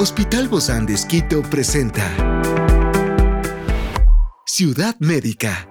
Hospital 0.00 0.46
Bozán 0.46 0.86
de 0.86 0.94
Esquito 0.94 1.42
presenta 1.42 2.04
Ciudad 4.46 4.94
Médica. 5.00 5.68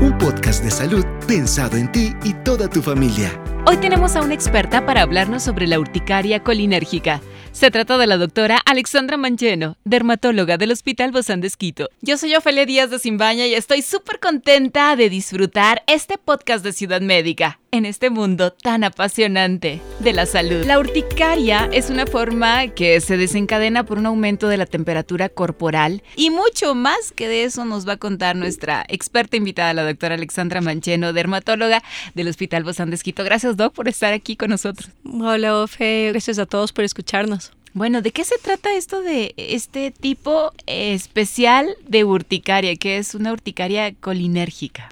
Un 0.00 0.16
podcast 0.16 0.64
de 0.64 0.70
salud 0.70 1.04
pensado 1.28 1.76
en 1.76 1.92
ti 1.92 2.14
y 2.24 2.32
toda 2.44 2.66
tu 2.70 2.80
familia. 2.80 3.38
Hoy 3.66 3.76
tenemos 3.76 4.16
a 4.16 4.22
una 4.22 4.32
experta 4.32 4.86
para 4.86 5.02
hablarnos 5.02 5.42
sobre 5.42 5.66
la 5.66 5.78
urticaria 5.78 6.42
colinérgica. 6.42 7.20
Se 7.52 7.70
trata 7.70 7.98
de 7.98 8.06
la 8.06 8.16
doctora 8.16 8.56
Alexandra 8.64 9.18
Mancheno, 9.18 9.76
dermatóloga 9.84 10.56
del 10.56 10.72
Hospital 10.72 11.12
Bozán 11.12 11.42
de 11.42 11.48
Esquito. 11.48 11.90
Yo 12.00 12.16
soy 12.16 12.34
Ofelia 12.36 12.64
Díaz 12.64 12.88
de 12.88 12.98
Simbaña 12.98 13.46
y 13.46 13.52
estoy 13.52 13.82
súper 13.82 14.18
contenta 14.18 14.96
de 14.96 15.10
disfrutar 15.10 15.82
este 15.86 16.16
podcast 16.16 16.64
de 16.64 16.72
Ciudad 16.72 17.02
Médica 17.02 17.60
en 17.72 17.86
este 17.86 18.10
mundo 18.10 18.52
tan 18.52 18.84
apasionante 18.84 19.80
de 20.00 20.12
la 20.12 20.26
salud. 20.26 20.64
La 20.64 20.78
urticaria 20.78 21.68
es 21.72 21.90
una 21.90 22.06
forma 22.06 22.68
que 22.68 23.00
se 23.00 23.16
desencadena 23.16 23.84
por 23.84 23.98
un 23.98 24.06
aumento 24.06 24.48
de 24.48 24.56
la 24.56 24.66
temperatura 24.66 25.28
corporal 25.28 26.02
y 26.16 26.30
mucho 26.30 26.74
más 26.74 27.12
que 27.12 27.28
de 27.28 27.44
eso 27.44 27.64
nos 27.64 27.86
va 27.86 27.94
a 27.94 27.96
contar 27.96 28.36
nuestra 28.36 28.84
experta 28.88 29.36
invitada, 29.36 29.74
la 29.74 29.84
doctora 29.84 30.14
Alexandra 30.14 30.60
Mancheno, 30.60 31.12
dermatóloga 31.12 31.82
del 32.14 32.28
Hospital 32.28 32.64
Bozán 32.64 32.90
de 32.90 32.96
Esquito. 32.96 33.24
Gracias, 33.24 33.56
Doc, 33.56 33.74
por 33.74 33.88
estar 33.88 34.12
aquí 34.12 34.36
con 34.36 34.50
nosotros. 34.50 34.90
Hola, 35.04 35.58
Ofe. 35.58 36.08
Gracias 36.10 36.38
a 36.38 36.46
todos 36.46 36.72
por 36.72 36.84
escucharnos. 36.84 37.52
Bueno, 37.72 38.02
¿de 38.02 38.10
qué 38.10 38.24
se 38.24 38.36
trata 38.38 38.74
esto 38.74 39.00
de 39.00 39.32
este 39.36 39.92
tipo 39.92 40.52
especial 40.66 41.76
de 41.86 42.02
urticaria, 42.02 42.74
que 42.74 42.98
es 42.98 43.14
una 43.14 43.32
urticaria 43.32 43.94
colinérgica? 43.94 44.88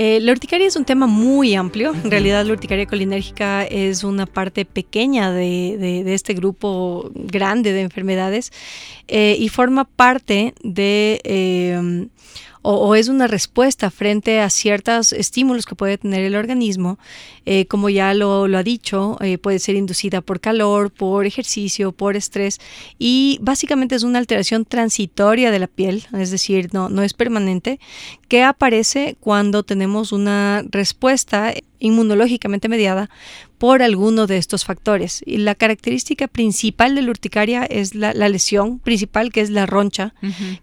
Eh, 0.00 0.20
la 0.20 0.30
urticaria 0.30 0.64
es 0.64 0.76
un 0.76 0.84
tema 0.84 1.08
muy 1.08 1.56
amplio. 1.56 1.92
En 1.92 2.08
realidad, 2.08 2.46
la 2.46 2.52
urticaria 2.52 2.86
colinérgica 2.86 3.64
es 3.64 4.04
una 4.04 4.26
parte 4.26 4.64
pequeña 4.64 5.32
de, 5.32 6.14
este 6.14 6.34
grupo 6.34 7.10
grande 7.14 7.72
de 7.72 7.80
enfermedades 7.80 8.52
eh, 9.08 9.36
y 9.36 9.48
forma 9.48 9.86
parte 9.86 10.54
de 10.62 12.08
o, 12.70 12.94
es 12.94 13.08
una 13.08 13.26
respuesta 13.26 13.90
frente 13.90 14.40
a 14.40 14.50
ciertos 14.50 15.14
estímulos 15.14 15.64
que 15.64 15.74
puede 15.74 15.96
tener 15.96 16.22
el 16.24 16.36
organismo, 16.36 16.98
eh, 17.46 17.64
como 17.64 17.88
ya 17.88 18.12
lo, 18.12 18.44
ha 18.44 18.62
dicho, 18.62 19.16
eh, 19.22 19.38
puede 19.38 19.58
ser 19.58 19.74
inducida 19.74 20.20
por 20.20 20.38
calor, 20.38 20.90
por 20.90 21.24
ejercicio, 21.24 21.92
por 21.92 22.14
estrés 22.14 22.58
y 22.98 23.38
básicamente 23.40 23.94
es 23.94 24.02
una 24.02 24.18
alteración 24.18 24.66
transitoria 24.66 25.50
de 25.50 25.58
la 25.60 25.66
piel, 25.66 26.04
es 26.12 26.30
decir, 26.30 26.68
no, 26.74 26.90
no 26.90 27.02
es 27.02 27.14
permanente, 27.14 27.80
que 28.28 28.42
aparece 28.42 29.16
cuando 29.18 29.62
tenemos 29.62 30.12
una 30.12 30.62
respuesta 30.70 31.54
inmunológicamente 31.78 32.68
mediada 32.68 33.08
por 33.56 33.82
alguno 33.82 34.26
de 34.26 34.36
estos 34.36 34.64
factores. 34.64 35.22
Y 35.24 35.38
la 35.38 35.54
característica 35.54 36.28
principal 36.28 36.94
de 36.94 37.02
la 37.02 37.10
urticaria 37.10 37.64
es 37.64 37.94
la, 37.94 38.12
lesión 38.12 38.78
principal, 38.78 39.32
que 39.32 39.40
es 39.40 39.50
la 39.50 39.64
roncha, 39.64 40.14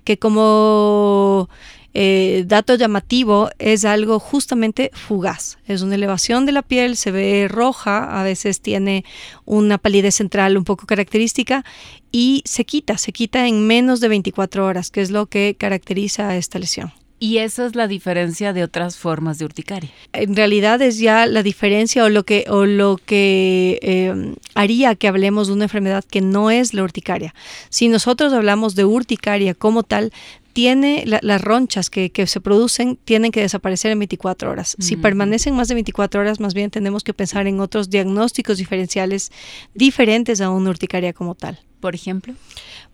que 0.03 0.19
como 0.19 1.49
eh, 1.97 2.43
dato 2.45 2.75
llamativo 2.75 3.49
es 3.57 3.85
algo 3.85 4.19
justamente 4.19 4.91
fugaz. 4.93 5.57
Es 5.65 5.81
una 5.81 5.95
elevación 5.95 6.45
de 6.45 6.51
la 6.51 6.61
piel, 6.61 6.97
se 6.97 7.09
ve 7.09 7.47
roja, 7.49 8.19
a 8.19 8.23
veces 8.23 8.59
tiene 8.59 9.05
una 9.45 9.77
palidez 9.77 10.15
central 10.15 10.57
un 10.57 10.65
poco 10.65 10.87
característica 10.87 11.63
y 12.11 12.41
se 12.43 12.65
quita, 12.65 12.97
se 12.97 13.13
quita 13.13 13.47
en 13.47 13.65
menos 13.65 14.01
de 14.01 14.09
24 14.09 14.65
horas, 14.65 14.91
que 14.91 14.99
es 14.99 15.09
lo 15.09 15.27
que 15.27 15.55
caracteriza 15.57 16.27
a 16.27 16.35
esta 16.35 16.59
lesión. 16.59 16.91
Y 17.17 17.37
esa 17.37 17.65
es 17.65 17.75
la 17.75 17.87
diferencia 17.87 18.51
de 18.51 18.63
otras 18.63 18.97
formas 18.97 19.39
de 19.39 19.45
urticaria. 19.45 19.89
En 20.11 20.35
realidad 20.35 20.81
es 20.81 20.99
ya 20.99 21.25
la 21.27 21.43
diferencia 21.43 22.03
o 22.03 22.09
lo 22.09 22.25
que, 22.25 22.45
o 22.49 22.65
lo 22.65 22.97
que 22.97 23.79
eh, 23.81 24.35
haría 24.53 24.95
que 24.95 25.07
hablemos 25.07 25.47
de 25.47 25.53
una 25.53 25.63
enfermedad 25.63 26.03
que 26.03 26.19
no 26.19 26.51
es 26.51 26.73
la 26.73 26.83
urticaria. 26.83 27.33
Si 27.69 27.87
nosotros 27.87 28.33
hablamos 28.33 28.75
de 28.75 28.83
urticaria 28.83 29.53
como 29.53 29.83
tal, 29.83 30.11
tiene 30.55 31.03
las 31.05 31.41
ronchas 31.41 31.89
que, 31.89 32.09
se 32.27 32.39
producen 32.39 32.97
tienen 33.03 33.33
que 33.33 33.41
desaparecer 33.41 33.91
en 33.91 33.99
24 33.99 34.49
horas. 34.49 34.77
Si 34.79 34.95
permanecen 34.95 35.53
más 35.53 35.67
de 35.67 35.73
24 35.73 36.21
horas, 36.21 36.39
más 36.39 36.53
bien 36.53 36.71
tenemos 36.71 37.03
que 37.03 37.13
pensar 37.13 37.45
en 37.45 37.59
otros 37.59 37.89
diagnósticos 37.89 38.57
diferenciales 38.57 39.33
diferentes 39.73 40.39
a 40.39 40.49
una 40.49 40.69
urticaria 40.69 41.11
como 41.11 41.35
tal. 41.35 41.59
Por 41.81 41.93
ejemplo. 41.93 42.35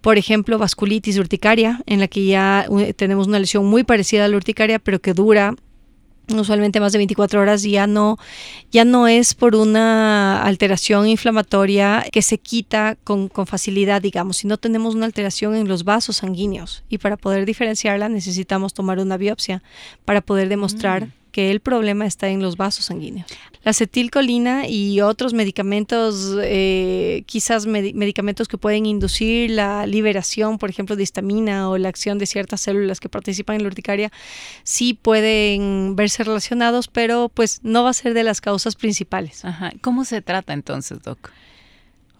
Por 0.02 0.18
ejemplo, 0.18 0.58
vasculitis 0.58 1.20
urticaria, 1.20 1.84
en 1.86 2.00
la 2.00 2.08
que 2.08 2.26
ya 2.26 2.66
uh, 2.68 2.94
tenemos 2.94 3.28
una 3.28 3.38
lesión 3.38 3.68
muy 3.68 3.84
parecida 3.84 4.26
a 4.26 4.28
la 4.28 4.38
urticaria, 4.38 4.80
pero 4.80 5.00
que 5.00 5.14
dura 5.14 5.54
usualmente 6.30 6.80
más 6.80 6.92
de 6.94 7.00
24 7.00 7.42
horas 7.42 7.62
ya 7.64 7.88
no 7.88 8.18
ya 8.72 8.86
no 8.86 9.08
es 9.08 9.34
por 9.34 9.56
una 9.56 10.42
alteración 10.44 11.08
inflamatoria 11.08 12.06
que 12.12 12.22
se 12.22 12.38
quita 12.38 12.98
con, 13.04 13.30
facilidad 13.46 14.02
digamos 14.02 14.38
si 14.38 14.48
no 14.48 14.58
tenemos 14.58 14.96
una 14.96 15.08
alteración 15.08 15.56
en 15.56 15.68
los 15.68 15.84
vasos 15.84 16.18
sanguíneos 16.18 16.84
y 16.90 17.00
para 17.00 17.18
poder 17.18 17.46
diferenciarla 17.46 18.08
necesitamos 18.08 18.74
tomar 18.74 19.00
una 19.00 19.18
biopsia 19.18 19.62
para 20.06 20.22
poder 20.22 20.48
demostrar 20.48 21.06
mm 21.06 21.12
que 21.32 21.52
el 21.52 21.60
problema 21.62 22.06
está 22.06 22.30
en 22.30 22.42
los 22.42 22.58
vasos 22.58 22.86
sanguíneos. 22.86 23.28
La 23.64 23.72
acetilcolina 23.72 24.68
y 24.68 25.02
otros 25.02 25.34
medicamentos, 25.34 26.36
eh, 26.42 27.24
quizás 27.28 27.68
medicamentos 27.68 28.48
que 28.48 28.58
pueden 28.58 28.88
inducir 28.88 29.52
la 29.52 29.86
liberación, 29.86 30.58
por 30.58 30.70
ejemplo, 30.70 30.96
de 30.96 31.04
histamina 31.04 31.70
o 31.70 31.78
la 31.78 31.90
acción 31.90 32.18
de 32.18 32.26
ciertas 32.26 32.62
células 32.62 33.00
que 33.00 33.08
participan 33.08 33.58
en 33.58 33.64
la 33.64 33.68
urticaria, 33.68 34.12
sí 34.64 34.96
pueden 34.96 35.96
verse 35.96 36.24
relacionados, 36.24 36.88
pero 36.88 37.30
pues 37.30 37.60
no 37.62 37.84
va 37.84 37.92
a 37.92 37.94
ser 37.94 38.16
de 38.16 38.24
las 38.24 38.42
causas 38.42 38.76
principales. 38.76 39.46
Ajá. 39.46 39.72
¿Cómo 39.82 40.06
se 40.06 40.22
trata 40.22 40.54
entonces, 40.54 41.04
Doc? 41.04 41.32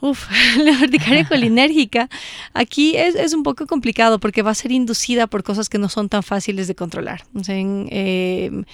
Uf, 0.02 0.28
la 0.58 0.72
urticaria 0.72 1.26
colinérgica 1.30 2.10
aquí 2.54 2.98
es, 2.98 3.34
un 3.34 3.44
poco 3.44 3.68
complicado 3.68 4.20
porque 4.20 4.42
va 4.42 4.52
a 4.52 4.56
ser 4.56 4.72
inducida 4.72 5.28
por 5.28 5.44
cosas 5.44 5.70
que 5.70 5.78
no 5.78 5.90
son 5.90 6.10
tan 6.10 6.24
fáciles 6.24 6.68
de 6.68 6.76
controlar. 6.76 7.24
en, 7.48 7.88
em, 7.92 8.66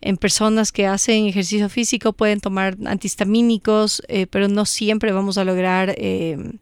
en, 0.00 0.16
personas 0.16 0.72
que 0.72 0.86
hacen 0.86 1.26
ejercicio 1.26 1.68
físico 1.68 2.14
pueden 2.14 2.40
tomar 2.40 2.78
antihistamínicos, 2.86 4.02
eh, 4.08 4.26
pero 4.26 4.48
no 4.48 4.64
siempre 4.64 5.12
vamos 5.12 5.36
a 5.36 5.44
lograr 5.44 5.94
em, 5.98 6.52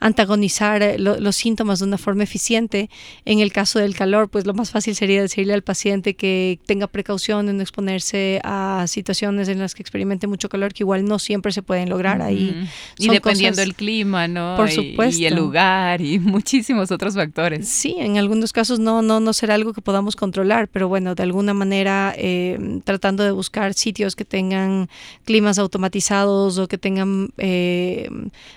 antagonizar 0.00 0.82
eh, 0.82 0.98
los 0.98 1.36
síntomas 1.36 1.80
de 1.80 1.86
una 1.86 1.98
forma 1.98 2.22
eficiente. 2.22 2.90
En 3.24 3.40
el 3.40 3.52
caso 3.52 3.78
del 3.78 3.94
calor, 3.94 4.28
pues 4.28 4.46
lo 4.46 4.54
más 4.54 4.70
fácil 4.70 4.94
sería 4.94 5.20
decirle 5.22 5.54
al 5.54 5.62
paciente 5.62 6.14
que 6.14 6.58
tenga 6.66 6.86
precaución 6.86 7.48
en 7.48 7.56
no 7.56 7.62
exponerse 7.62 8.40
a 8.44 8.84
situaciones 8.86 9.48
en 9.48 9.58
las 9.58 9.74
que 9.74 9.82
experimente 9.82 10.26
mucho 10.26 10.48
calor, 10.48 10.72
que 10.72 10.82
igual 10.82 11.04
no 11.04 11.18
siempre 11.18 11.52
se 11.52 11.62
pueden 11.62 11.88
lograr 11.88 12.22
ahí. 12.22 12.68
Y 12.98 13.08
dependiendo 13.08 13.60
del 13.60 13.74
clima, 13.74 14.28
¿no? 14.28 14.56
Por 14.56 14.70
supuesto. 14.70 15.20
Y, 15.20 15.26
el 15.26 15.34
lugar 15.34 16.00
y 16.00 16.18
muchísimos 16.18 16.90
otros 16.90 17.14
factores. 17.14 17.68
Sí, 17.68 17.96
en 17.98 18.18
algunos 18.18 18.52
casos 18.52 18.78
no, 18.78 19.02
no, 19.02 19.20
no 19.20 19.32
será 19.32 19.54
algo 19.54 19.72
que 19.72 19.82
podamos 19.82 20.16
controlar, 20.16 20.68
pero 20.68 20.88
bueno, 20.88 21.14
de 21.14 21.22
alguna 21.22 21.54
manera 21.54 22.14
eh, 22.16 22.80
tratando 22.84 23.24
de 23.24 23.32
buscar 23.32 23.74
sitios 23.74 24.16
que 24.16 24.24
tengan 24.24 24.88
climas 25.24 25.58
automatizados 25.58 26.58
o 26.58 26.68
que 26.68 26.78
tengan 26.78 27.30
eh, 27.38 28.08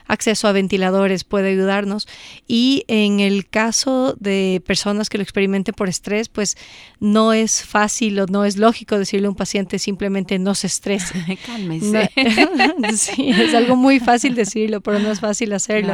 acceso 0.08 0.47
a 0.47 0.52
ventiladores 0.52 1.23
puede 1.31 1.50
ayudarnos. 1.50 2.09
Y 2.46 2.84
en 2.90 3.22
el 3.22 3.47
caso 3.47 4.16
de 4.19 4.62
personas 4.68 5.09
que 5.09 5.18
lo 5.18 5.24
experimenten 5.24 5.74
por 5.74 5.88
estrés, 5.88 6.28
pues 6.28 6.58
no 7.00 7.31
es 7.31 7.64
fácil 7.64 8.19
o 8.19 8.25
no 8.28 8.44
es 8.44 8.58
lógico 8.58 9.00
decirle 9.00 9.28
a 9.28 9.30
un 9.30 9.38
paciente 9.38 9.80
simplemente 9.80 10.38
no 10.38 10.53
se 10.53 10.68
estrese. 10.68 11.40
Cálmese. 11.46 12.12
sí, 12.97 13.30
es 13.30 13.56
algo 13.56 13.78
muy 13.78 14.02
fácil 14.02 14.36
decirlo, 14.36 14.81
pero 14.81 15.00
no 15.00 15.09
es 15.09 15.22
fácil 15.22 15.53
hacerlo. 15.53 15.94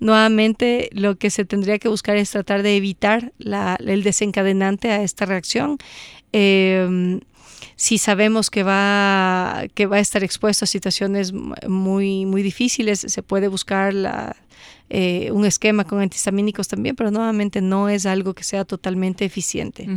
Nuevamente, 0.00 0.88
lo 0.92 1.16
que 1.16 1.28
se 1.28 1.44
tendría 1.44 1.78
que 1.78 1.88
buscar 1.88 2.16
es 2.16 2.30
tratar 2.30 2.62
de 2.62 2.76
evitar 2.76 3.32
la, 3.38 3.76
el 3.86 4.02
desencadenante 4.02 4.90
a 4.90 5.02
esta 5.02 5.26
reacción. 5.26 5.76
Eh, 6.32 7.20
si 7.80 7.96
sabemos 7.96 8.50
que 8.50 8.62
va, 8.62 9.62
que 9.72 9.86
va 9.86 9.96
a 9.96 10.00
estar 10.00 10.22
expuesto 10.22 10.66
a 10.66 10.68
situaciones 10.68 11.32
muy, 11.32 12.26
muy 12.26 12.42
difíciles, 12.42 13.00
se 13.00 13.22
puede 13.22 13.48
buscar 13.48 13.94
la, 13.94 14.36
eh, 14.90 15.30
un 15.32 15.46
esquema 15.46 15.84
con 15.84 16.02
antihistamínicos 16.02 16.68
también, 16.68 16.94
pero 16.94 17.10
nuevamente 17.10 17.62
no 17.62 17.88
es 17.88 18.04
algo 18.04 18.34
que 18.34 18.44
sea 18.44 18.66
totalmente 18.66 19.24
eficiente. 19.24 19.88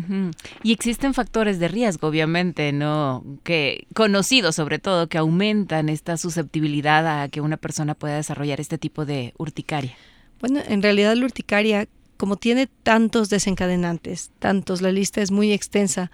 Y 0.64 0.72
existen 0.72 1.14
factores 1.14 1.60
de 1.60 1.68
riesgo, 1.68 2.08
obviamente, 2.08 2.72
¿no? 2.72 3.22
Que 3.44 3.86
conocidos 3.94 4.56
sobre 4.56 4.80
todo, 4.80 5.10
que 5.10 5.18
aumentan 5.18 5.90
esta 5.90 6.16
susceptibilidad 6.16 7.24
a 7.24 7.28
que 7.28 7.42
una 7.42 7.58
persona 7.58 7.96
pueda 7.96 8.16
desarrollar 8.16 8.62
este 8.62 8.78
tipo 8.78 9.06
de 9.06 9.34
urticaria. 9.38 9.92
Bueno, 10.40 10.62
en 10.66 10.82
realidad 10.82 11.18
la 11.18 11.26
urticaria, 11.26 11.90
como 12.18 12.38
tiene 12.38 12.68
tantos 12.84 13.30
desencadenantes, 13.30 14.32
tantos, 14.40 14.82
la 14.82 14.92
lista 14.92 15.22
es 15.22 15.32
muy 15.32 15.52
extensa, 15.52 16.12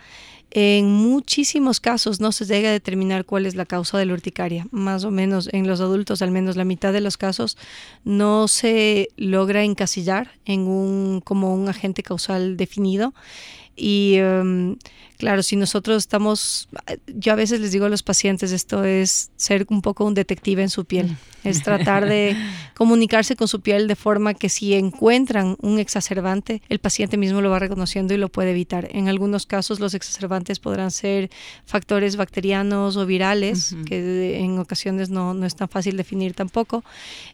en 0.52 0.92
muchísimos 0.92 1.80
casos 1.80 2.20
no 2.20 2.32
se 2.32 2.46
llega 2.46 2.70
a 2.70 2.74
determinar 2.74 3.24
cuál 3.26 3.46
es 3.46 3.54
la 3.54 3.68
causa 3.68 4.00
de 4.00 4.06
la 4.06 4.14
urticaria. 4.14 4.68
Más 4.72 5.04
o 5.04 5.12
menos 5.12 5.48
en 5.52 5.68
los 5.68 5.80
adultos, 5.80 6.24
al 6.24 6.32
menos 6.32 6.56
la 6.56 6.66
mitad 6.66 6.92
de 6.92 7.02
los 7.02 7.18
casos, 7.18 7.56
no 8.04 8.48
se 8.48 9.10
logra 9.16 9.64
encasillar 9.64 10.32
en 10.46 10.62
un, 10.62 11.22
como 11.22 11.54
un 11.54 11.70
agente 11.70 12.02
causal 12.02 12.58
definido. 12.58 13.14
Y 13.80 14.16
em, 14.16 14.76
claro, 15.20 15.44
si 15.44 15.56
nosotros 15.56 15.98
estamos, 15.98 16.70
yo 17.08 17.34
a 17.34 17.36
veces 17.36 17.60
les 17.60 17.72
digo 17.72 17.86
a 17.86 17.90
los 17.90 18.04
pacientes, 18.04 18.52
esto 18.52 18.84
es 18.84 19.32
ser 19.36 19.66
un 19.70 19.82
poco 19.82 20.06
un 20.06 20.14
detective 20.14 20.62
en 20.62 20.70
su 20.70 20.86
piel, 20.86 21.18
es 21.44 21.62
tratar 21.64 22.08
de 22.08 22.36
comunicarse 22.74 23.36
con 23.36 23.50
su 23.50 23.60
piel 23.60 23.90
de 23.90 23.98
forma 23.98 24.34
que 24.34 24.48
si 24.48 24.74
encuentran 24.74 25.58
un 25.62 25.80
exacerbante, 25.80 26.62
el 26.70 26.80
paciente 26.80 27.18
mismo 27.18 27.42
lo 27.42 27.50
va 27.50 27.60
reconociendo 27.60 28.14
y 28.14 28.18
lo 28.18 28.30
puede 28.30 28.52
evitar. 28.52 28.88
En 28.92 29.10
algunos 29.10 29.46
casos 29.46 29.82
los 29.82 29.94
exacerbantes 29.94 30.60
podrán 30.60 30.90
ser 30.90 31.30
factores 31.66 32.16
bacterianos 32.16 32.96
o 32.96 33.06
virales, 33.06 33.76
que 33.86 34.40
en 34.40 34.58
ocasiones 34.60 35.10
no, 35.10 35.34
no, 35.34 35.46
es 35.46 35.56
tan 35.56 35.68
fácil 35.68 35.98
definir 35.98 36.34
tampoco. 36.34 36.86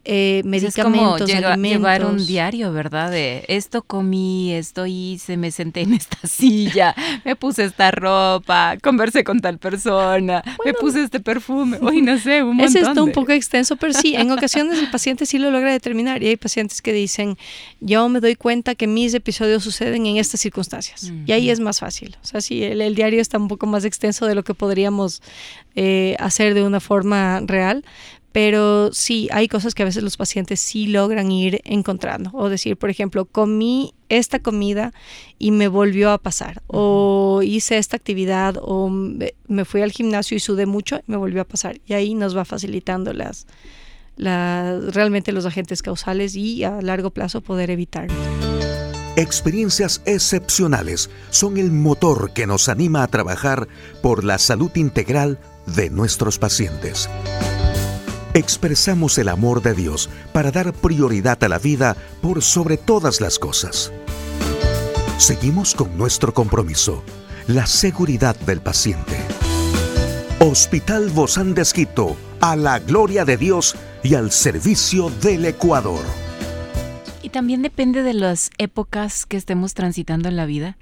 Eh, 0.03 0.41
medicamentos, 0.43 1.29
es 1.29 1.43
como 1.43 1.61
llevar 1.61 2.05
un 2.05 2.25
diario, 2.25 2.73
¿verdad? 2.73 3.11
De 3.11 3.45
esto 3.47 3.83
comí, 3.83 4.53
esto 4.53 4.87
hice, 4.87 5.37
me 5.37 5.51
senté 5.51 5.81
en 5.81 5.93
esta 5.93 6.27
silla, 6.35 6.95
me 7.23 7.35
puse 7.35 7.63
esta 7.63 7.91
ropa, 7.91 8.77
conversé 8.81 9.23
con 9.23 9.39
tal 9.39 9.57
persona, 9.57 10.43
me 10.65 10.73
puse 10.73 11.03
este 11.03 11.19
perfume, 11.19 11.77
hoy 11.81 12.01
no 12.01 12.17
sé, 12.17 12.43
un 12.43 12.57
montón. 12.57 12.65
Es 12.65 12.87
esto 12.87 13.03
un 13.03 13.11
poco 13.11 13.31
extenso, 13.31 13.75
pero 13.75 13.93
sí, 13.93 14.15
en 14.15 14.31
ocasiones 14.31 14.79
el 14.79 14.89
paciente 14.89 15.25
sí 15.25 15.37
lo 15.37 15.51
logra 15.51 15.71
determinar 15.71 16.21
y 16.23 16.27
hay 16.27 16.37
pacientes 16.37 16.81
que 16.81 16.93
dicen, 16.93 17.37
yo 17.79 18.09
me 18.09 18.19
doy 18.19 18.35
cuenta 18.35 18.75
que 18.75 18.87
mis 18.87 19.13
episodios 19.13 19.63
suceden 19.63 20.05
en 20.05 20.17
estas 20.17 20.41
circunstancias 20.41 21.11
y 21.25 21.31
ahí 21.31 21.49
es 21.49 21.59
más 21.59 21.79
fácil. 21.79 22.15
O 22.23 22.25
sea, 22.25 22.41
sí, 22.41 22.63
el, 22.63 22.95
diario 22.95 23.21
está 23.21 23.37
un 23.37 23.47
poco 23.47 23.65
más 23.67 23.85
extenso 23.85 24.25
de 24.25 24.35
lo 24.35 24.43
que 24.43 24.53
podríamos 24.53 25.21
eh, 25.75 26.15
hacer 26.19 26.53
de 26.53 26.63
una 26.63 26.79
forma 26.79 27.41
real, 27.45 27.83
pero 28.35 28.91
sí 28.91 29.29
hay 29.31 29.47
cosas 29.47 29.73
que 29.73 29.83
a 29.83 29.85
veces 29.85 30.03
los 30.03 30.17
pacientes 30.17 30.59
sí 30.59 30.87
logran 30.87 31.31
ir 31.31 31.61
encontrando. 31.63 32.31
O 32.33 32.49
decir, 32.49 32.75
por 32.75 32.89
ejemplo, 32.89 33.23
comí 33.23 33.93
esta 34.09 34.39
comida 34.39 34.91
y 35.39 35.51
me 35.51 35.69
volvió 35.69 36.11
a 36.11 36.17
pasar 36.17 36.61
o 36.67 37.39
hice 37.45 37.77
esta 37.77 37.95
actividad 37.95 38.57
o 38.61 38.89
me 38.89 39.63
fui 39.63 39.83
al 39.83 39.93
gimnasio 39.93 40.35
y 40.35 40.41
sudé 40.41 40.65
mucho 40.65 40.97
y 40.97 41.03
me 41.07 41.15
volvió 41.15 41.43
a 41.43 41.45
pasar. 41.45 41.79
Y 41.85 41.93
ahí 41.93 42.13
nos 42.13 42.35
va 42.35 42.43
facilitando 42.43 43.13
las, 43.13 43.47
las 44.17 44.93
realmente 44.93 45.31
los 45.31 45.45
agentes 45.45 45.81
causales 45.81 46.35
y 46.35 46.65
a 46.65 46.81
largo 46.81 47.11
plazo 47.11 47.39
poder 47.39 47.69
evitar. 47.69 48.09
Experiencias 49.15 50.01
excepcionales 50.05 51.09
son 51.29 51.55
el 51.55 51.71
motor 51.71 52.33
que 52.33 52.47
nos 52.47 52.67
anima 52.67 53.01
a 53.01 53.07
trabajar 53.07 53.69
por 54.01 54.25
la 54.25 54.39
salud 54.39 54.71
integral 54.75 55.39
de 55.67 55.89
nuestros 55.89 56.37
pacientes 56.37 57.07
expresamos 58.35 59.17
el 59.17 59.29
amor 59.29 59.61
de 59.61 59.73
Dios 59.73 60.09
para 60.33 60.51
dar 60.51 60.73
prioridad 60.73 61.41
a 61.43 61.47
la 61.47 61.57
vida 61.57 61.95
por 62.21 62.43
sobre 62.43 62.75
todas 62.75 63.21
las 63.21 63.39
cosas. 63.39 63.93
Seguimos 65.17 65.73
con 65.73 65.97
nuestro 65.97 66.33
compromiso, 66.33 67.01
la 67.47 67.65
seguridad 67.65 68.35
del 68.41 68.59
paciente. 68.59 69.15
Hospital 70.39 71.09
Bozán 71.11 71.53
de 71.53 71.61
Esquito, 71.61 72.17
a 72.41 72.57
la 72.57 72.79
gloria 72.79 73.23
de 73.23 73.37
Dios 73.37 73.77
y 74.03 74.15
al 74.15 74.31
servicio 74.31 75.09
del 75.21 75.45
Ecuador. 75.45 76.03
Y 77.23 77.29
también 77.29 77.61
depende 77.61 78.03
de 78.03 78.13
las 78.13 78.49
épocas 78.57 79.25
que 79.25 79.37
estemos 79.37 79.73
transitando 79.73 80.27
en 80.27 80.35
la 80.35 80.45
vida. 80.45 80.77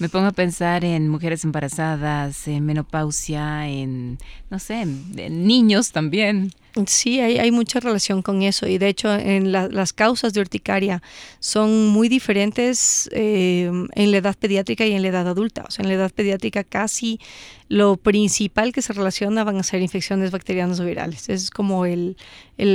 Me 0.00 0.08
pongo 0.08 0.26
a 0.26 0.32
pensar 0.32 0.84
en 0.84 1.08
mujeres 1.08 1.44
embarazadas, 1.44 2.48
en 2.48 2.66
menopausia, 2.66 3.68
en, 3.68 4.18
no 4.50 4.58
sé, 4.58 4.82
en 4.82 5.46
niños 5.46 5.92
también. 5.92 6.50
Sí, 6.84 7.20
hay, 7.20 7.50
mucha 7.50 7.80
relación 7.80 8.20
con 8.20 8.42
eso 8.42 8.66
y 8.66 8.76
de 8.76 8.88
hecho 8.88 9.14
en 9.14 9.50
las 9.50 9.94
causas 9.94 10.34
de 10.34 10.40
urticaria 10.40 11.02
son 11.40 11.86
muy 11.86 12.10
diferentes 12.10 13.08
eh, 13.12 13.70
en 13.92 14.10
la 14.10 14.16
edad 14.18 14.36
pediátrica 14.38 14.84
y 14.84 14.92
en 14.92 15.00
la 15.00 15.08
edad 15.08 15.26
adulta. 15.26 15.64
O 15.66 15.70
sea, 15.70 15.84
en 15.84 15.88
la 15.88 15.94
edad 15.94 16.12
pediátrica 16.12 16.64
casi 16.64 17.18
lo 17.68 17.96
principal 17.96 18.72
que 18.72 18.82
se 18.82 18.92
relaciona 18.92 19.42
van 19.42 19.56
a 19.56 19.62
ser 19.62 19.82
infecciones 19.82 20.30
bacterianas 20.30 20.78
o 20.78 20.84
virales. 20.84 21.28
Es 21.28 21.50
como 21.50 21.84
el, 21.84 22.16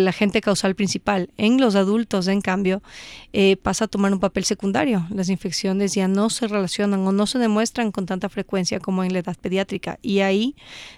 agente 0.07 0.41
causal 0.41 0.75
principal. 0.75 1.29
En 1.37 1.59
los 1.59 1.75
adultos, 1.75 2.27
en 2.27 2.41
cambio, 2.41 2.83
eh, 3.31 3.55
pasa 3.57 3.85
a 3.85 3.87
tomar 3.87 4.11
un 4.13 4.19
papel 4.19 4.43
secundario. 4.43 5.07
Las 5.09 5.29
infecciones 5.29 5.93
ya 5.93 6.07
no 6.07 6.29
se 6.29 6.47
relacionan 6.47 6.99
o 7.07 7.11
no 7.11 7.25
se 7.25 7.39
demuestran 7.39 7.91
con 7.91 8.05
tanta 8.05 8.27
frecuencia 8.29 8.79
como 8.79 9.03
en 9.03 9.13
la 9.13 9.19
edad 9.19 9.37
pediátrica. 9.39 9.97
Y 10.01 10.19
ahí 10.19 10.55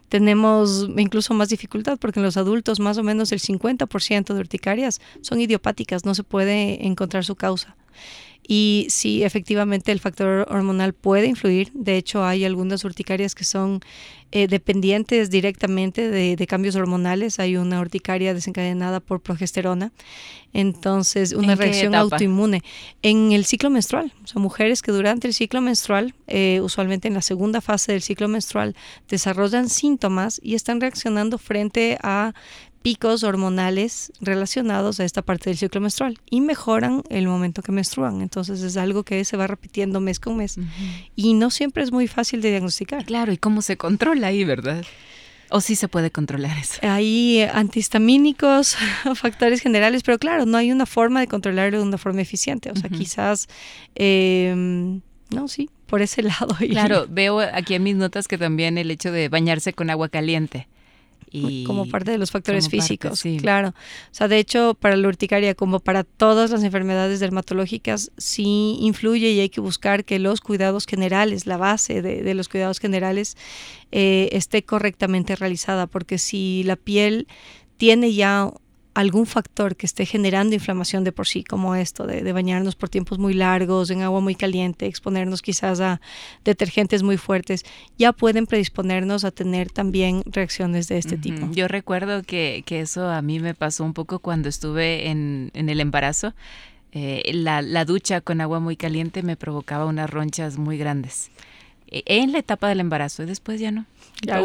tenemos 0.10 0.89
incluso 0.98 1.34
más 1.34 1.50
dificultad 1.50 2.00
porque 2.00 2.19
en 2.19 2.25
los 2.25 2.38
adultos 2.38 2.80
más 2.80 2.98
o 2.98 3.04
menos 3.04 3.31
el 3.31 3.39
50% 3.39 4.34
de 4.34 4.39
urticarias 4.39 5.01
son 5.22 5.39
idiopáticas, 5.39 6.04
no 6.04 6.16
se 6.16 6.24
puede 6.24 6.86
encontrar 6.86 7.25
su 7.25 7.36
causa. 7.36 7.75
Y 8.45 8.88
sí, 8.90 9.24
efectivamente 9.24 9.92
el 9.92 10.00
factor 10.00 10.45
hormonal 10.50 10.94
puede 10.94 11.28
influir. 11.28 11.72
De 11.74 11.98
hecho, 11.98 12.25
hay 12.25 12.44
algunas 12.44 12.84
urticarias 12.84 13.36
que 13.36 13.45
son 13.45 13.81
eh, 14.36 14.48
dependientes 14.48 15.30
directamente 15.30 16.10
de, 16.10 16.48
cambios 16.48 16.75
hormonales. 16.75 17.40
Hay 17.40 17.56
una 17.56 17.80
urticaria 17.80 18.34
desencadenada 18.34 19.00
por 19.00 19.22
progesterona. 19.22 19.92
Entonces, 20.51 21.34
una 21.34 21.56
reacción 21.56 21.95
autoinmune. 21.95 22.63
En 23.01 23.31
el 23.31 23.45
ciclo 23.45 23.69
menstrual. 23.69 24.12
O 24.24 24.28
sea, 24.28 24.42
mujeres 24.42 24.81
que 24.81 24.92
durante 24.92 25.28
el 25.28 25.34
ciclo 25.34 25.62
menstrual, 25.62 26.13
eh, 26.28 26.60
usualmente 26.62 27.07
en 27.07 27.13
la 27.13 27.22
segunda 27.22 27.62
fase 27.62 27.92
del 27.94 28.01
ciclo 28.01 28.28
menstrual, 28.28 28.75
desarrollan 29.07 29.69
síntomas 29.69 30.39
y 30.44 30.56
están 30.56 30.81
reaccionando 30.81 31.38
frente 31.38 31.98
a 32.01 32.34
picos 32.84 33.24
hormonales 33.24 34.12
relacionados 34.20 35.00
a 35.00 35.06
esta 35.06 35.22
parte 35.22 35.50
del 35.50 35.58
ciclo 35.58 35.82
menstrual 35.82 36.20
y 36.30 36.42
mejoran 36.42 37.02
el 37.10 37.28
momento 37.28 37.64
que 37.64 37.72
menstruan. 37.72 38.22
Entonces 38.22 38.62
es 38.62 38.78
algo 38.78 39.04
que 39.04 39.24
se 39.26 39.38
va 39.38 39.48
repitiendo 39.48 40.02
mes 40.02 40.20
con 40.20 40.36
mes 40.36 40.60
y 41.16 41.34
no 41.34 41.50
siempre 41.50 41.82
es 41.82 41.92
muy 41.92 42.08
fácil 42.08 42.42
de 42.42 42.52
diagnosticar. 42.52 43.06
Claro, 43.06 43.32
¿y 43.32 43.38
cómo 43.38 43.62
se 43.62 43.78
controla 43.78 44.28
ahí, 44.28 44.44
verdad? 44.44 44.84
¿O 45.50 45.62
sí 45.62 45.76
se 45.76 45.88
puede 45.88 46.12
controlar 46.12 46.58
eso? 46.58 46.80
Hay 46.82 47.42
antihistamínicos, 47.42 48.76
factores 49.16 49.62
generales, 49.62 50.04
pero 50.04 50.20
claro, 50.20 50.46
no 50.46 50.58
hay 50.58 50.72
una 50.72 50.86
forma 50.86 51.22
de 51.22 51.28
controlarlo 51.28 51.78
de 51.78 51.84
una 51.84 51.98
forma 51.98 52.22
eficiente. 52.22 52.70
O 52.70 52.76
sea, 52.76 52.90
quizás, 52.90 53.48
em, 53.96 55.00
no, 55.30 55.48
sí, 55.48 55.70
por 55.86 56.02
ese 56.02 56.22
lado. 56.24 56.58
Claro, 56.70 57.06
veo 57.10 57.40
aquí 57.40 57.76
en 57.76 57.84
mis 57.84 57.96
notas 57.96 58.28
que 58.28 58.38
también 58.38 58.78
el 58.78 58.92
hecho 58.92 59.12
de 59.12 59.30
bañarse 59.30 59.72
con 59.72 59.90
agua 59.90 60.10
caliente 60.10 60.68
como 61.66 61.88
parte 61.88 62.12
de 62.12 62.18
los 62.18 62.32
factores 62.32 62.70
físicos, 62.70 63.24
claro. 63.40 63.70
O 63.70 64.14
sea, 64.14 64.28
de 64.28 64.38
hecho, 64.38 64.76
para 64.80 64.96
la 64.96 65.08
urticaria, 65.08 65.56
como 65.56 65.80
para 65.80 66.04
todas 66.04 66.52
las 66.52 66.64
enfermedades 66.64 67.20
dermatológicas, 67.20 68.12
sí 68.18 68.78
influye 68.80 69.32
y 69.32 69.40
hay 69.40 69.50
que 69.50 69.62
buscar 69.62 70.06
que 70.06 70.20
los 70.20 70.42
cuidados 70.42 70.86
generales, 70.86 71.48
la 71.48 71.58
base 71.58 72.02
de, 72.02 72.34
los 72.34 72.50
cuidados 72.50 72.80
generales, 72.80 73.38
eh, 73.92 74.30
esté 74.32 74.64
correctamente 74.64 75.36
realizada, 75.36 75.88
porque 75.88 76.18
si 76.18 76.64
la 76.64 76.76
piel 76.76 77.28
tiene 77.78 78.14
ya 78.14 78.52
algún 78.94 79.26
factor 79.26 79.76
que 79.76 79.86
esté 79.86 80.06
generando 80.06 80.54
inflamación 80.54 81.04
de 81.04 81.12
por 81.12 81.28
sí, 81.28 81.44
como 81.44 81.76
esto 81.76 82.06
de, 82.06 82.32
bañarnos 82.32 82.76
por 82.76 82.90
tiempos 82.90 83.20
muy 83.20 83.34
largos, 83.34 83.90
en 83.90 84.02
agua 84.02 84.20
muy 84.20 84.36
caliente, 84.36 84.86
exponernos 84.86 85.42
quizás 85.42 85.80
a 85.80 86.02
detergentes 86.44 87.04
muy 87.04 87.18
fuertes, 87.18 87.66
ya 87.98 88.14
pueden 88.14 88.46
predisponernos 88.46 89.24
a 89.26 89.32
tener 89.32 89.70
también 89.72 90.24
reacciones 90.26 90.88
de 90.88 90.98
este 90.98 91.18
tipo. 91.18 91.50
Yo 91.52 91.68
recuerdo 91.68 92.24
que, 92.24 92.64
que, 92.66 92.82
eso 92.82 93.10
a 93.10 93.22
mí 93.22 93.40
me 93.40 93.54
pasó 93.54 93.84
un 93.84 93.94
poco 93.94 94.20
cuando 94.20 94.50
estuve 94.50 95.10
en, 95.10 95.52
en 95.54 95.70
el 95.70 95.80
embarazo. 95.80 96.34
Eh, 96.92 97.32
la, 97.34 97.62
la 97.62 97.86
ducha 97.86 98.22
con 98.22 98.42
agua 98.42 98.60
muy 98.60 98.76
caliente 98.76 99.24
me 99.24 99.36
provocaba 99.36 99.86
unas 99.86 100.10
ronchas 100.10 100.58
muy 100.58 100.78
grandes 100.78 101.32
en 102.06 102.32
la 102.32 102.40
etapa 102.40 102.68
del 102.70 102.80
embarazo 102.80 103.24
y 103.24 103.26
después 103.26 103.60
ya 103.60 103.72
no 103.72 103.86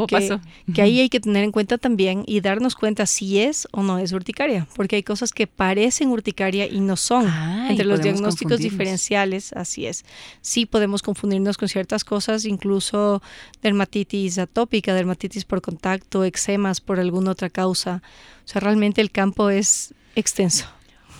que, 0.06 0.40
Que 0.74 0.82
ahí 0.82 1.00
hay 1.00 1.08
que 1.08 1.20
tener 1.20 1.44
en 1.44 1.52
cuenta 1.52 1.78
también 1.78 2.24
y 2.26 2.40
darnos 2.40 2.74
cuenta 2.74 3.06
si 3.06 3.40
es 3.40 3.68
o 3.72 3.82
no 3.82 3.98
es 3.98 4.12
urticaria, 4.12 4.66
porque 4.74 4.96
hay 4.96 5.02
cosas 5.02 5.32
que 5.32 5.46
parecen 5.46 6.08
urticaria 6.08 6.66
y 6.66 6.80
no 6.80 6.96
son. 6.96 7.26
Entre 7.68 7.84
los 7.84 8.02
diagnósticos 8.02 8.58
diferenciales, 8.58 9.52
así 9.52 9.86
es. 9.86 10.04
Sí 10.40 10.66
podemos 10.66 11.02
confundirnos 11.02 11.56
con 11.56 11.68
ciertas 11.68 12.04
cosas, 12.04 12.44
incluso 12.44 13.22
dermatitis 13.62 14.38
atópica, 14.38 14.94
dermatitis 14.94 15.44
por 15.44 15.60
contacto, 15.60 16.24
eczemas 16.24 16.80
por 16.80 16.98
alguna 17.00 17.32
otra 17.32 17.50
causa. 17.50 18.02
O 18.44 18.48
sea, 18.48 18.60
realmente 18.60 19.00
el 19.00 19.10
campo 19.10 19.50
es 19.50 19.94
extenso. 20.14 20.66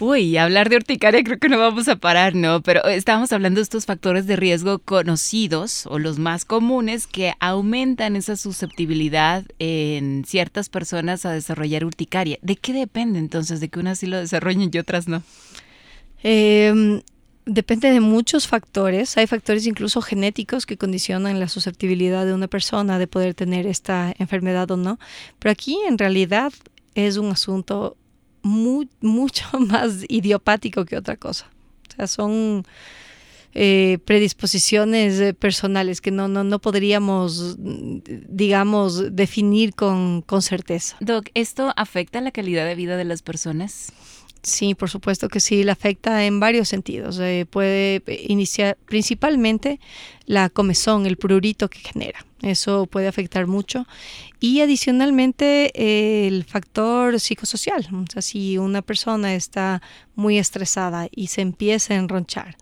Uy, 0.00 0.36
hablar 0.36 0.68
de 0.68 0.76
urticaria 0.76 1.24
creo 1.24 1.40
que 1.40 1.48
no 1.48 1.58
vamos 1.58 1.88
a 1.88 1.96
parar, 1.96 2.36
¿no? 2.36 2.62
Pero 2.62 2.84
estábamos 2.84 3.32
hablando 3.32 3.58
de 3.58 3.62
estos 3.62 3.84
factores 3.84 4.28
de 4.28 4.36
riesgo 4.36 4.78
conocidos 4.78 5.86
o 5.86 5.98
los 5.98 6.20
más 6.20 6.44
comunes 6.44 7.08
que 7.08 7.32
aumentan 7.40 8.14
esa 8.14 8.36
susceptibilidad 8.36 9.44
en 9.58 10.24
ciertas 10.24 10.68
personas 10.68 11.26
a 11.26 11.32
desarrollar 11.32 11.84
urticaria. 11.84 12.38
¿De 12.42 12.54
qué 12.54 12.72
depende 12.72 13.18
entonces 13.18 13.58
de 13.58 13.70
que 13.70 13.80
unas 13.80 13.98
sí 13.98 14.06
lo 14.06 14.18
desarrollen 14.18 14.70
y 14.72 14.78
otras 14.78 15.08
no? 15.08 15.24
Em, 16.22 17.02
depende 17.44 17.90
de 17.90 17.98
muchos 17.98 18.46
factores. 18.46 19.16
Hay 19.18 19.26
factores 19.26 19.66
incluso 19.66 20.00
genéticos 20.00 20.64
que 20.64 20.76
condicionan 20.76 21.40
la 21.40 21.48
susceptibilidad 21.48 22.24
de 22.24 22.34
una 22.34 22.46
persona 22.46 23.00
de 23.00 23.08
poder 23.08 23.34
tener 23.34 23.66
esta 23.66 24.14
enfermedad 24.16 24.70
o 24.70 24.76
no. 24.76 25.00
Pero 25.40 25.50
aquí 25.50 25.76
en 25.88 25.98
realidad 25.98 26.52
es 26.94 27.16
un 27.16 27.32
asunto 27.32 27.96
mucho 28.42 29.46
más 29.60 30.04
idiopático 30.08 30.84
que 30.84 30.96
otra 30.96 31.16
cosa. 31.16 31.50
O 31.90 31.96
sea, 31.96 32.06
son, 32.06 32.64
eh, 33.54 33.98
predisposiciones 34.04 35.18
eh, 35.20 35.34
personales 35.34 36.00
que 36.00 36.10
no, 36.10 36.28
no, 36.28 36.44
no 36.44 36.58
podríamos, 36.58 37.56
digamos, 37.58 39.16
definir 39.16 39.74
con, 39.74 40.22
con 40.22 40.42
certeza. 40.42 40.96
Doc, 41.00 41.30
¿esto 41.34 41.72
afecta 41.76 42.20
la 42.20 42.30
calidad 42.30 42.66
de 42.66 42.74
vida 42.74 42.96
de 42.96 43.04
las 43.04 43.22
personas? 43.22 43.92
Sí, 44.42 44.74
por 44.74 44.88
supuesto 44.88 45.28
que 45.28 45.40
sí, 45.40 45.64
le 45.64 45.72
afecta 45.72 46.24
en 46.24 46.40
varios 46.40 46.68
sentidos. 46.68 47.18
Eh, 47.18 47.46
puede 47.48 48.02
iniciar 48.28 48.78
principalmente 48.86 49.80
la 50.26 50.48
comezón, 50.48 51.06
el 51.06 51.16
prurito 51.16 51.68
que 51.68 51.80
genera. 51.80 52.24
Eso 52.42 52.86
puede 52.86 53.08
afectar 53.08 53.46
mucho. 53.46 53.86
Y 54.40 54.60
adicionalmente 54.60 56.26
el 56.26 56.44
factor 56.44 57.18
psicosocial. 57.18 57.88
O 58.16 58.22
si 58.22 58.58
una 58.58 58.82
persona 58.82 59.34
está 59.34 59.82
muy 60.14 60.38
estresada 60.38 61.08
y 61.10 61.28
se 61.28 61.40
empieza 61.40 61.94
a 61.94 61.96
enronchar, 61.96 62.56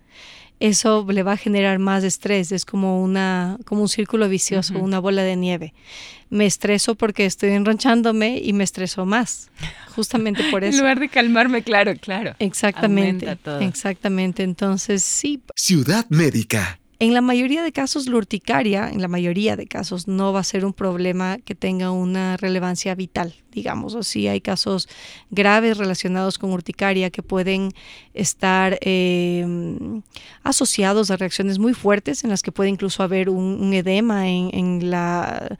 eso 0.60 1.06
le 1.08 1.22
va 1.22 1.32
a 1.32 1.36
generar 1.36 1.78
más 1.78 2.04
estrés, 2.04 2.52
es 2.52 2.64
como 2.64 3.02
una 3.02 3.58
como 3.64 3.82
un 3.82 3.88
círculo 3.88 4.28
vicioso, 4.28 4.78
una 4.78 4.98
bola 4.98 5.22
de 5.22 5.36
nieve. 5.36 5.74
Me 6.28 6.46
estreso 6.46 6.94
porque 6.94 7.24
estoy 7.24 7.50
enronchándome 7.50 8.40
y 8.42 8.52
me 8.52 8.64
estreso 8.64 9.06
más, 9.06 9.50
justamente 9.94 10.42
por 10.50 10.64
eso. 10.64 10.76
en 10.76 10.80
lugar 10.80 10.98
de 10.98 11.08
calmarme, 11.08 11.62
claro, 11.62 11.94
claro. 12.00 12.34
Exactamente. 12.38 13.36
Exactamente, 13.60 14.42
entonces 14.42 15.02
sí. 15.02 15.40
Ciudad 15.54 16.06
Médica 16.08 16.80
en 16.98 17.12
la 17.12 17.20
mayoría 17.20 17.62
de 17.62 17.72
casos, 17.72 18.06
la 18.06 18.16
urticaria, 18.16 18.88
en 18.88 19.02
la 19.02 19.08
mayoría 19.08 19.54
de 19.56 19.66
casos, 19.66 20.08
no 20.08 20.32
va 20.32 20.40
a 20.40 20.44
ser 20.44 20.64
un 20.64 20.72
problema 20.72 21.36
que 21.44 21.54
tenga 21.54 21.90
una 21.90 22.38
relevancia 22.38 22.94
vital, 22.94 23.34
digamos. 23.52 23.94
O 23.94 24.02
sí 24.02 24.28
hay 24.28 24.40
casos 24.40 24.88
graves 25.30 25.76
relacionados 25.76 26.38
con 26.38 26.52
urticaria 26.52 27.10
que 27.10 27.22
pueden 27.22 27.72
estar 28.14 28.78
em, 28.80 30.02
asociados 30.42 31.10
a 31.10 31.16
reacciones 31.16 31.58
muy 31.58 31.74
fuertes 31.74 32.24
en 32.24 32.30
las 32.30 32.42
que 32.42 32.50
puede 32.50 32.70
incluso 32.70 33.02
haber 33.02 33.28
un, 33.28 33.74
edema 33.74 34.28
en, 34.28 34.90
la 34.90 35.58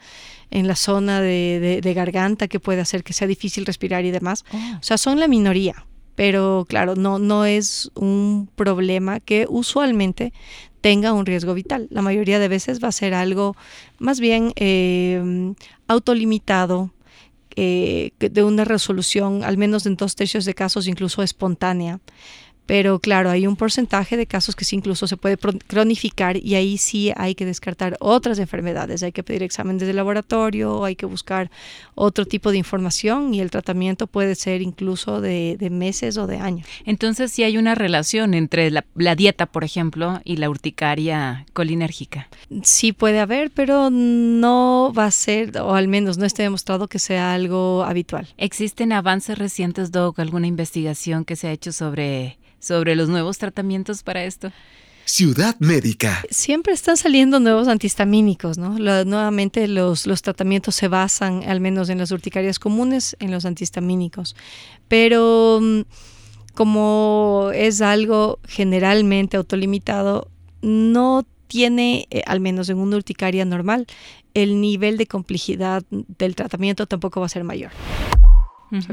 en 0.50 0.66
la 0.66 0.76
zona 0.76 1.21
de, 1.21 1.93
garganta 1.95 2.49
que 2.49 2.61
puede 2.61 2.81
hacer 2.81 3.05
que 3.05 3.12
sea 3.12 3.28
difícil 3.28 3.66
respirar 3.66 4.07
y 4.07 4.11
demás. 4.11 4.47
Oh. 4.52 4.78
O 4.81 4.83
sea, 4.83 4.97
son 4.97 5.21
la 5.21 5.28
minoría, 5.28 5.85
pero 6.16 6.66
claro, 6.68 6.96
no, 6.96 7.18
no 7.20 7.44
es 7.44 7.90
un 7.94 8.49
problema 8.56 9.20
que 9.20 9.46
usualmente 9.49 10.32
tenga 10.80 11.12
un 11.12 11.26
riesgo 11.26 11.54
vital. 11.54 11.87
La 11.90 12.02
mayoría 12.02 12.38
de 12.38 12.49
veces 12.49 12.82
va 12.82 12.88
a 12.88 12.92
ser 12.92 13.14
algo 13.14 13.54
más 13.99 14.18
bien 14.18 14.52
eh, 14.56 15.54
autolimitado, 15.87 16.92
eh, 17.58 18.11
de 18.18 18.44
una 18.44 18.64
resolución, 18.64 19.42
al 19.42 19.56
menos 19.56 19.87
en 19.87 19.96
dos 19.96 20.14
tercios 20.14 20.44
de 20.44 20.52
casos, 20.52 20.87
incluso 20.88 21.23
espontánea. 21.23 22.00
Pero 22.66 22.99
claro, 22.99 23.30
hay 23.30 23.46
un 23.46 23.56
porcentaje 23.56 24.16
de 24.16 24.26
casos 24.26 24.56
que 24.56 24.64
sí 24.64 24.76
incluso 24.76 25.06
se 25.06 25.16
puede 25.16 25.37
cronificar 25.37 26.37
y 26.37 26.56
ahí 26.56 26.78
sí 26.78 27.12
hay 27.16 27.35
que 27.35 27.46
descartar 27.46 27.96
otras 28.00 28.38
enfermedades. 28.38 29.02
Hay 29.02 29.12
que 29.12 29.23
pedir 29.23 29.42
exámenes 29.42 29.87
de 29.87 29.92
laboratorio, 29.92 30.85
hay 30.85 30.96
que 30.96 31.06
buscar 31.06 31.50
otro 31.94 32.26
tipo 32.26 32.50
de 32.50 32.58
información 32.58 33.32
y 33.35 33.40
el 33.40 33.50
tratamiento 33.50 34.06
puede 34.06 34.35
ser 34.35 34.62
incluso 34.62 35.20
de, 35.20 35.56
meses 35.70 36.16
o 36.16 36.26
de 36.26 36.38
años. 36.38 36.66
Entonces 36.85 37.32
sí 37.32 37.42
hay 37.42 37.58
una 37.58 37.75
relación 37.75 38.35
entre 38.35 38.70
la, 38.70 38.85
la, 38.94 39.14
dieta, 39.14 39.46
por 39.46 39.64
ejemplo, 39.64 40.20
y 40.25 40.37
la 40.37 40.50
urticaria 40.50 41.46
colinérgica. 41.52 42.28
Sí 42.62 42.92
puede 42.92 43.20
haber, 43.20 43.50
pero 43.50 43.90
no 43.90 44.92
va 44.96 45.06
a 45.06 45.11
ser, 45.11 45.58
o 45.58 45.75
al 45.75 45.88
menos 45.88 46.18
no 46.18 46.25
esté 46.25 46.42
demostrado 46.42 46.88
que 46.88 46.99
sea 46.99 47.32
algo 47.32 47.85
habitual. 47.85 48.28
¿Existen 48.37 48.92
avances 48.92 49.38
recientes, 49.38 49.92
Doc, 49.92 50.18
alguna 50.18 50.46
investigación 50.46 51.25
que 51.25 51.37
se 51.37 51.49
ha 51.49 51.52
hecho 51.52 51.73
sobre 51.73 52.38
sobre 52.61 52.97
los 52.97 53.09
nuevos 53.09 53.39
tratamientos 53.39 54.03
para 54.03 54.25
esto? 54.25 54.53
Ciudad 55.07 55.55
Médica. 55.61 56.25
Siempre 56.31 56.73
están 56.73 56.97
saliendo 56.97 57.39
nuevos 57.39 57.69
antihistamínicos, 57.69 58.59
¿no? 58.59 58.77
nuevamente 59.05 59.69
los, 59.69 60.05
los 60.05 60.21
tratamientos 60.21 60.75
se 60.75 60.89
basan, 60.89 61.45
al 61.45 61.61
menos 61.61 61.89
en 61.91 61.99
las 61.99 62.11
urticarias 62.11 62.59
comunes, 62.59 63.17
en 63.21 63.31
los 63.31 63.45
antihistamínicos. 63.45 64.35
Pero 64.89 65.61
mm, 65.63 65.83
como 66.55 67.51
es 67.55 67.83
algo 67.83 68.41
generalmente 68.49 69.37
autolimitado, 69.37 70.29
no 70.61 71.25
tiene, 71.47 72.09
eh, 72.11 72.23
al 72.27 72.41
menos 72.41 72.69
en 72.69 72.79
una 72.79 72.97
urticaria 72.97 73.45
normal, 73.45 73.87
el 74.35 74.61
nivel 74.61 74.97
de 74.97 75.07
complejidad 75.07 75.85
del 75.91 76.35
tratamiento 76.35 76.87
tampoco 76.87 77.21
va 77.21 77.27
a 77.27 77.31
ser 77.31 77.45
mayor 77.45 77.71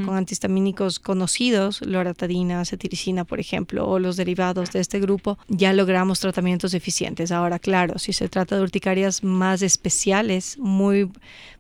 con 0.06 0.16
antihistamínicos 0.16 1.00
conocidos, 1.00 1.82
loratadina, 1.82 2.64
cetiricina, 2.66 3.26
por 3.26 3.40
ejemplo, 3.40 3.88
o 3.88 4.00
los 4.00 4.18
derivados 4.18 4.72
de 4.72 4.80
este 4.80 5.00
grupo, 5.00 5.38
ya 5.48 5.74
logramos 5.74 6.20
tratamientos 6.20 6.74
eficientes. 6.74 7.32
Ahora, 7.32 7.60
claro, 7.60 8.00
si 8.00 8.14
se 8.14 8.30
trata 8.30 8.56
de 8.56 8.62
urticarias 8.62 9.24
más 9.24 9.62
especiales, 9.62 10.58
muy 10.60 11.10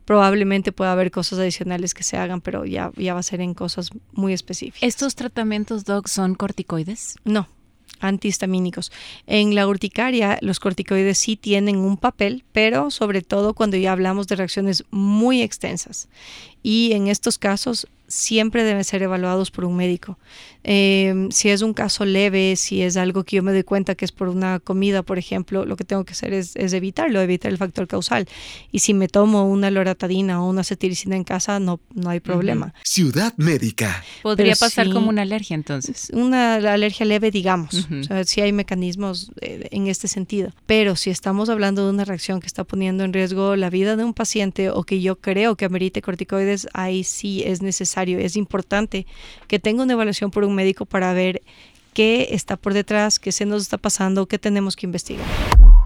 probablemente 0.05 0.72
pueda 0.72 0.91
haber 0.91 1.12
cosas 1.12 1.39
adicionales 1.39 1.93
que 1.93 2.03
se 2.03 2.17
hagan, 2.17 2.41
pero 2.41 2.65
ya, 2.65 2.91
ya 2.96 3.13
va 3.13 3.22
a 3.22 3.24
ser 3.24 3.41
en 3.41 3.53
cosas 3.53 3.89
muy 4.12 4.34
específicas. 4.34 4.84
¿Estos 4.88 5.15
tratamientos, 5.15 5.86
Doc, 5.86 6.08
son 6.08 6.36
corticoides? 6.36 7.15
No, 7.24 7.48
antihistamínicos. 8.00 8.91
En 9.27 9.55
la 9.55 9.67
urticaria, 9.67 10.38
los 10.41 10.60
corticoides 10.60 11.17
sí 11.17 11.36
tienen 11.36 11.77
un 11.77 11.98
papel, 11.98 12.43
pero 12.51 12.91
sobre 12.91 13.22
todo 13.22 13.53
cuando 13.53 13.77
ya 13.77 13.91
hablamos 13.91 14.27
de 14.27 14.36
reacciones 14.36 14.84
muy 14.91 15.41
extensas. 15.41 16.10
Y 16.62 16.91
en 16.93 17.08
estos 17.08 17.38
casos 17.38 17.88
siempre 18.08 18.64
deben 18.64 18.84
ser 18.84 19.02
evaluados 19.04 19.52
por 19.52 19.66
un 19.66 19.76
médico. 19.76 20.18
Em, 20.64 21.30
si 21.30 21.50
es 21.50 21.62
un 21.62 21.74
caso 21.74 22.06
leve, 22.06 22.56
si 22.56 22.82
es 22.82 22.96
algo 22.96 23.26
que 23.26 23.36
yo 23.36 23.44
me 23.44 23.52
doy 23.52 23.64
cuenta 23.64 23.96
que 23.96 24.06
es 24.06 24.14
por 24.14 24.30
una 24.30 24.60
comida, 24.60 25.04
por 25.04 25.18
ejemplo, 25.18 25.66
lo 25.66 25.76
que 25.76 25.84
tengo 25.84 26.06
que 26.06 26.14
hacer 26.14 26.34
es, 26.34 26.56
evitarlo, 26.56 27.20
evitar 27.22 27.52
el 27.52 27.58
factor 27.58 27.88
causal. 27.88 28.28
Y 28.72 28.80
si 28.80 28.94
me 28.94 29.10
tomo 29.10 29.50
una 29.50 29.70
loratadina 29.72 30.42
o 30.42 30.50
una 30.50 30.64
cetiricina 30.64 31.16
en 31.16 31.26
casa, 31.26 31.60
no, 31.60 31.82
no 31.94 32.10
hay 32.10 32.22
problema. 32.22 32.74
Ciudad 32.84 33.34
médica. 33.38 34.04
Podría 34.22 34.56
pasar 34.56 34.90
como 34.92 35.10
una 35.10 35.24
alergia 35.24 35.56
entonces. 35.56 36.10
Una 36.14 36.56
alergia 36.56 37.06
leve, 37.06 37.30
digamos. 37.30 37.88
o 37.92 38.04
sea, 38.04 38.24
sí 38.24 38.40
hay 38.40 38.54
mecanismos 38.54 39.32
eh, 39.42 39.68
en 39.72 39.88
este 39.88 40.08
sentido. 40.08 40.52
Pero 40.66 40.96
si 40.96 41.10
estamos 41.10 41.50
hablando 41.50 41.84
de 41.84 41.90
una 41.90 42.06
reacción 42.06 42.40
que 42.40 42.48
está 42.48 42.64
poniendo 42.64 43.04
en 43.04 43.12
riesgo 43.12 43.58
la 43.58 43.70
vida 43.70 43.98
de 43.98 44.06
un 44.06 44.14
paciente 44.14 44.70
o 44.70 44.84
que 44.84 45.02
yo 45.02 45.18
creo 45.18 45.58
que 45.58 45.66
amerite 45.66 46.02
corticoides, 46.02 46.68
ahí 46.74 47.04
sí 47.04 47.44
es 47.46 47.62
necesario, 47.62 47.93
es 47.98 48.36
importante 48.36 49.06
que 49.48 49.60
tenga 49.60 49.84
una 49.84 49.94
evaluación 49.94 50.32
por 50.32 50.44
un 50.44 50.56
médico 50.56 50.86
para 50.86 51.14
ver 51.14 51.42
qué 51.94 52.30
está 52.32 52.58
por 52.58 52.74
detrás, 52.74 53.20
qué 53.20 53.32
se 53.32 53.46
nos 53.46 53.62
está 53.62 53.78
pasando, 53.78 54.26
qué 54.26 54.40
tenemos 54.40 54.76
que 54.76 54.86
investigar. 54.86 55.26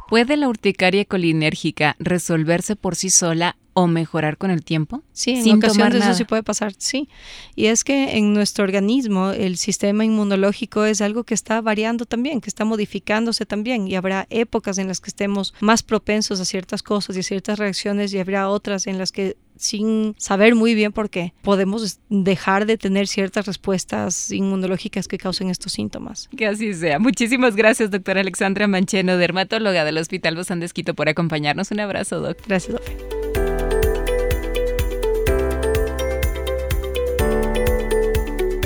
¿Puede 0.07 0.37
la 0.37 0.47
urticaria 0.47 1.03
colinérgica 1.03 1.97
resolverse 1.99 2.77
por 2.77 2.95
sí 2.95 3.09
sola 3.09 3.57
o 3.73 3.87
mejorar 3.87 4.37
con 4.37 4.51
el 4.51 4.63
tiempo? 4.63 5.03
Sí, 5.11 5.35
en 5.35 5.57
ocasiones 5.57 6.01
eso 6.01 6.13
sí 6.13 6.23
puede 6.23 6.43
pasar, 6.43 6.73
sí. 6.77 7.09
Y 7.55 7.65
es 7.65 7.83
que 7.83 8.17
en 8.17 8.33
nuestro 8.33 8.63
organismo 8.63 9.31
el 9.31 9.57
sistema 9.57 10.05
inmunológico 10.05 10.85
es 10.85 11.01
algo 11.01 11.25
que 11.25 11.33
está 11.33 11.59
variando 11.59 12.05
también, 12.05 12.39
que 12.39 12.49
está 12.49 12.63
modificándose 12.63 13.45
también 13.45 13.87
y 13.87 13.95
habrá 13.95 14.27
épocas 14.29 14.77
en 14.77 14.87
las 14.87 15.01
que 15.01 15.09
estemos 15.09 15.53
más 15.59 15.83
propensos 15.83 16.39
a 16.39 16.45
ciertas 16.45 16.83
cosas 16.83 17.17
y 17.17 17.19
a 17.19 17.23
ciertas 17.23 17.59
reacciones 17.59 18.13
y 18.13 18.19
habrá 18.19 18.47
otras 18.49 18.87
en 18.87 18.97
las 18.97 19.11
que 19.11 19.35
sin 19.59 20.15
saber 20.17 20.55
muy 20.55 20.75
bien 20.75 20.91
por 20.91 21.09
qué, 21.09 21.33
podemos 21.41 21.99
dejar 22.09 22.65
de 22.65 22.77
tener 22.77 23.07
ciertas 23.07 23.45
respuestas 23.45 24.31
inmunológicas 24.31 25.07
que 25.07 25.17
causen 25.17 25.49
estos 25.49 25.73
síntomas. 25.73 26.29
Que 26.35 26.47
así 26.47 26.73
sea. 26.73 26.99
Muchísimas 26.99 27.55
gracias, 27.55 27.91
doctora 27.91 28.21
Alexandra 28.21 28.67
Mancheno, 28.67 29.17
dermatóloga 29.17 29.85
del 29.85 29.97
Hospital 29.97 30.35
Bozán 30.35 30.59
de 30.59 30.67
por 30.93 31.09
acompañarnos. 31.09 31.71
Un 31.71 31.79
abrazo, 31.79 32.19
doc. 32.19 32.37
Gracias, 32.47 32.73
doctor. 32.73 33.27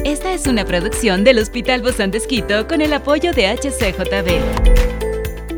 Esta 0.03 0.33
es 0.33 0.45
una 0.47 0.65
producción 0.65 1.23
del 1.23 1.39
Hospital 1.39 1.81
Bozán 1.81 2.11
de 2.11 2.19
con 2.67 2.81
el 2.81 2.91
apoyo 2.93 3.31
de 3.33 3.47
HCJB. 3.47 4.90